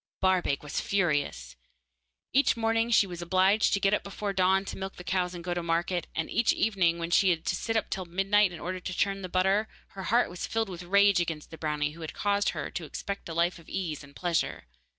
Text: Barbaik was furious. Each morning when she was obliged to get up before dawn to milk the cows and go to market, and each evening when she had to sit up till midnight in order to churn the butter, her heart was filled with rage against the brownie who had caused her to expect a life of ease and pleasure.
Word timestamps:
Barbaik 0.19 0.63
was 0.63 0.81
furious. 0.81 1.55
Each 2.33 2.57
morning 2.57 2.87
when 2.87 2.91
she 2.91 3.05
was 3.05 3.21
obliged 3.21 3.71
to 3.75 3.79
get 3.79 3.93
up 3.93 4.01
before 4.03 4.33
dawn 4.33 4.65
to 4.65 4.75
milk 4.79 4.95
the 4.95 5.03
cows 5.03 5.35
and 5.35 5.43
go 5.43 5.53
to 5.53 5.61
market, 5.61 6.07
and 6.15 6.27
each 6.27 6.53
evening 6.53 6.97
when 6.97 7.11
she 7.11 7.29
had 7.29 7.45
to 7.45 7.55
sit 7.55 7.77
up 7.77 7.87
till 7.91 8.05
midnight 8.05 8.51
in 8.51 8.59
order 8.59 8.79
to 8.79 8.93
churn 8.97 9.21
the 9.21 9.29
butter, 9.29 9.67
her 9.89 10.05
heart 10.05 10.27
was 10.31 10.47
filled 10.47 10.69
with 10.69 10.81
rage 10.81 11.19
against 11.19 11.51
the 11.51 11.57
brownie 11.59 11.91
who 11.91 12.01
had 12.01 12.15
caused 12.15 12.49
her 12.49 12.71
to 12.71 12.83
expect 12.83 13.29
a 13.29 13.35
life 13.35 13.59
of 13.59 13.69
ease 13.69 14.03
and 14.03 14.15
pleasure. 14.15 14.63